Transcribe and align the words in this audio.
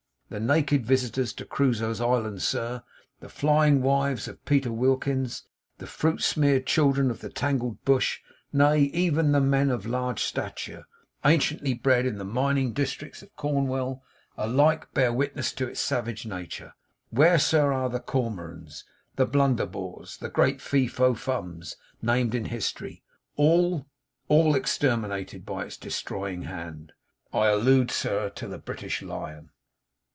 The 0.31 0.39
naked 0.39 0.85
visitors 0.85 1.33
to 1.33 1.45
Crusoe's 1.45 1.99
Island, 1.99 2.41
sir; 2.41 2.83
the 3.19 3.27
flying 3.27 3.81
wives 3.81 4.29
of 4.29 4.45
Peter 4.45 4.71
Wilkins; 4.71 5.43
the 5.77 5.85
fruit 5.85 6.21
smeared 6.21 6.65
children 6.65 7.11
of 7.11 7.19
the 7.19 7.27
tangled 7.29 7.83
bush; 7.83 8.21
nay, 8.53 8.83
even 8.93 9.33
the 9.33 9.41
men 9.41 9.69
of 9.69 9.85
large 9.85 10.23
stature, 10.23 10.85
anciently 11.25 11.73
bred 11.73 12.05
in 12.05 12.17
the 12.17 12.23
mining 12.23 12.71
districts 12.71 13.21
of 13.21 13.35
Cornwall; 13.35 14.03
alike 14.37 14.93
bear 14.93 15.11
witness 15.11 15.51
to 15.51 15.67
its 15.67 15.81
savage 15.81 16.25
nature. 16.25 16.75
Where, 17.09 17.37
sir, 17.37 17.73
are 17.73 17.89
the 17.89 17.99
Cormorans, 17.99 18.85
the 19.17 19.27
Blunderbores, 19.27 20.17
the 20.19 20.29
Great 20.29 20.59
Feefofums, 20.61 21.75
named 22.01 22.33
in 22.33 22.45
History? 22.45 23.03
All, 23.35 23.85
all, 24.29 24.55
exterminated 24.55 25.45
by 25.45 25.65
its 25.65 25.75
destroying 25.75 26.43
hand. 26.43 26.93
'"I 27.33 27.47
allude, 27.47 27.91
sir, 27.91 28.29
to 28.29 28.47
the 28.47 28.57
British 28.59 29.01
Lion. 29.01 29.49